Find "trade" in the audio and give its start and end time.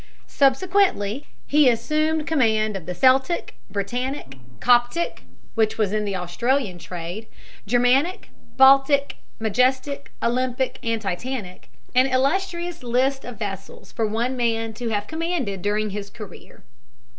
6.79-7.27